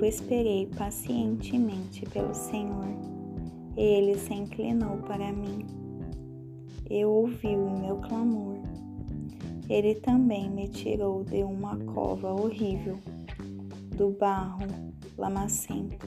[0.00, 2.86] Eu esperei pacientemente pelo Senhor.
[3.76, 5.66] Ele se inclinou para mim.
[6.88, 8.58] Eu ouvi o meu clamor.
[9.68, 12.96] Ele também me tirou de uma cova horrível,
[13.96, 14.68] do barro
[15.16, 16.06] lamacento,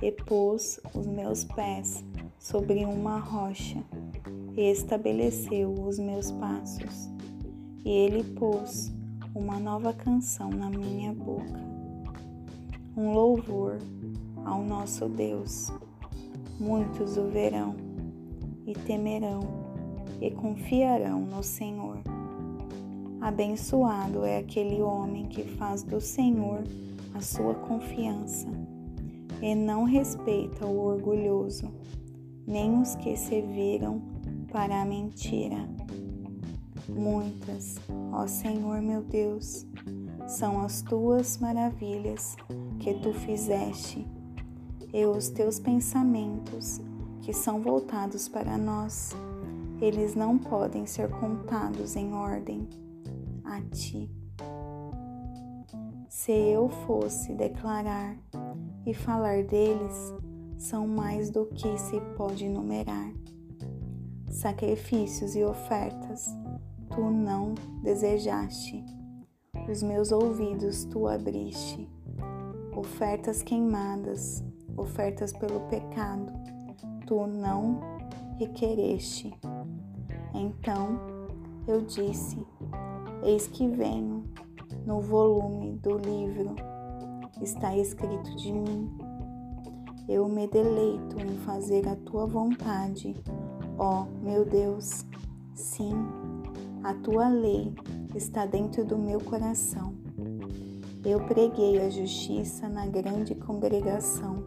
[0.00, 2.04] e pôs os meus pés
[2.38, 3.82] sobre uma rocha
[4.56, 7.10] e estabeleceu os meus passos.
[7.84, 8.94] E ele pôs
[9.34, 11.73] uma nova canção na minha boca,
[12.96, 13.78] um louvor
[14.44, 15.72] ao nosso Deus.
[16.60, 17.74] Muitos o verão
[18.66, 19.40] e temerão
[20.20, 21.98] e confiarão no Senhor.
[23.20, 26.62] Abençoado é aquele homem que faz do Senhor
[27.14, 28.48] a sua confiança
[29.40, 31.72] e não respeita o orgulhoso,
[32.46, 34.00] nem os que se viram
[34.52, 35.68] para a mentira.
[36.88, 37.76] Muitas,
[38.12, 39.66] ó Senhor meu Deus,
[40.26, 42.36] são as tuas maravilhas
[42.80, 44.06] que tu fizeste
[44.92, 46.80] e os teus pensamentos
[47.22, 49.12] que são voltados para nós.
[49.80, 52.68] Eles não podem ser contados em ordem
[53.44, 54.10] a ti.
[56.08, 58.16] Se eu fosse declarar
[58.86, 60.14] e falar deles,
[60.56, 63.12] são mais do que se pode numerar.
[64.30, 66.28] Sacrifícios e ofertas
[66.94, 68.84] tu não desejaste,
[69.68, 71.88] os meus ouvidos tu abriste.
[72.76, 74.44] Ofertas queimadas,
[74.76, 76.32] ofertas pelo pecado,
[77.06, 77.80] tu não
[78.38, 79.32] requereste.
[80.34, 81.00] Então
[81.66, 82.44] eu disse:
[83.22, 84.24] Eis que venho,
[84.84, 86.54] no volume do livro
[87.40, 88.90] está escrito de mim.
[90.08, 93.16] Eu me deleito em fazer a tua vontade,
[93.78, 95.06] ó meu Deus.
[95.54, 95.94] Sim,
[96.84, 97.72] a tua lei
[98.14, 99.94] está dentro do meu coração.
[101.02, 104.44] Eu preguei a justiça na grande congregação.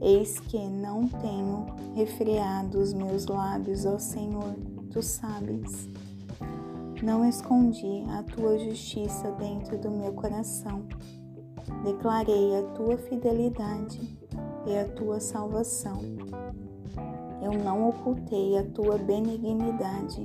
[0.00, 4.54] Eis que não tenho refreado os meus lábios ao Senhor,
[4.90, 5.88] tu sabes.
[7.02, 10.86] Não escondi a tua justiça dentro do meu coração.
[11.84, 14.00] Declarei a tua fidelidade
[14.66, 16.00] e a tua salvação.
[17.42, 20.22] Eu não ocultei a tua benignidade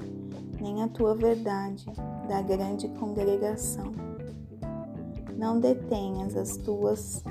[0.61, 1.85] nem a tua verdade
[2.27, 3.91] da grande congregação.
[5.37, 7.23] Não detenhas as tuas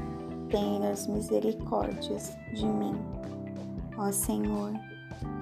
[0.50, 2.94] tenras misericórdias de mim,
[3.98, 4.72] ó Senhor,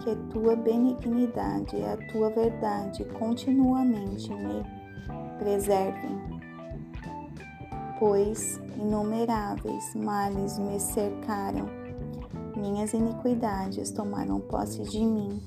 [0.02, 4.64] que a tua benignidade e a tua verdade continuamente me
[5.38, 6.18] preservem,
[7.98, 11.66] pois inumeráveis males me cercaram,
[12.74, 15.40] minhas iniquidades tomaram posse de mim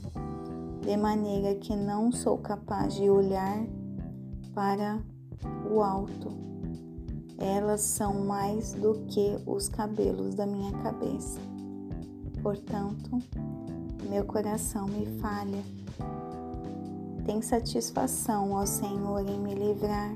[0.80, 3.66] de maneira que não sou capaz de olhar
[4.56, 4.98] para
[5.70, 6.30] o alto.
[7.38, 11.38] Elas são mais do que os cabelos da minha cabeça.
[12.42, 13.22] Portanto,
[14.10, 15.62] meu coração me falha.
[17.26, 20.16] Tem satisfação, ó Senhor, em me livrar.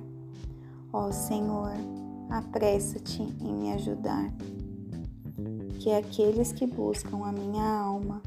[0.94, 1.74] Ó Senhor,
[2.30, 4.32] apressa-te em me ajudar.
[5.82, 8.22] Que aqueles que buscam a minha alma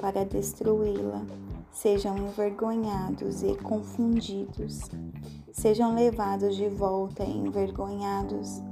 [0.00, 1.26] para destruí-la
[1.72, 4.82] sejam envergonhados e confundidos,
[5.52, 8.62] sejam levados de volta envergonhados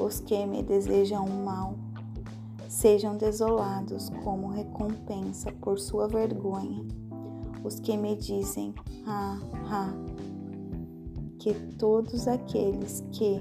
[0.00, 1.76] os que me desejam mal,
[2.68, 6.84] sejam desolados como recompensa por sua vergonha,
[7.62, 8.74] os que me dizem,
[9.06, 9.38] ah,
[9.70, 9.94] ah,
[11.38, 13.40] que todos aqueles que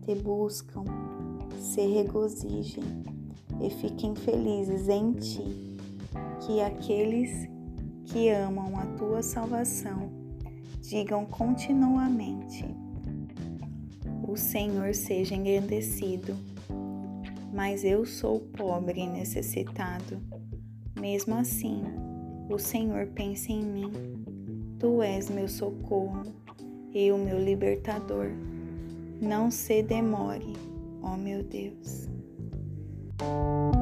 [0.00, 0.84] te buscam
[1.60, 3.21] se regozijem
[3.60, 5.78] e fiquem felizes em ti,
[6.40, 7.48] que aqueles
[8.06, 10.10] que amam a tua salvação
[10.80, 12.64] digam continuamente:
[14.26, 16.36] O Senhor seja engrandecido.
[17.54, 20.18] Mas eu sou pobre e necessitado.
[20.98, 21.82] Mesmo assim,
[22.48, 23.92] o Senhor pensa em mim.
[24.78, 26.22] Tu és meu socorro
[26.92, 28.30] e o meu libertador.
[29.20, 30.54] Não se demore,
[31.02, 32.08] ó meu Deus.
[33.20, 33.81] Música